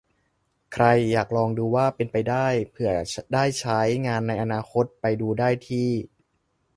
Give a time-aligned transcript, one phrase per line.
[0.73, 2.17] ใครอยากลองดูว่าเป็นไป
[2.69, 2.91] เผื่อ
[3.33, 5.89] ได้ใช้งานในอนาคต ไปดูได้ที่